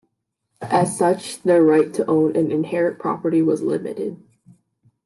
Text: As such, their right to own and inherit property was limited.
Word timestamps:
As 0.63 0.97
such, 0.97 1.43
their 1.43 1.61
right 1.61 1.93
to 1.93 2.03
own 2.09 2.35
and 2.35 2.51
inherit 2.51 2.97
property 2.97 3.43
was 3.43 3.61
limited. 3.61 4.17